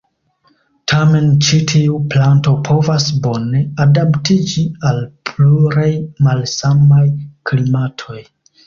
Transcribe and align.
Tamen 0.91 1.27
ĉi 1.47 1.59
tiu 1.71 1.99
planto 2.13 2.55
povas 2.69 3.07
bone 3.27 3.63
adaptiĝi 3.87 4.65
al 4.93 5.07
pluraj 5.33 5.89
malsamaj 6.29 7.09
klimatoj. 7.53 8.23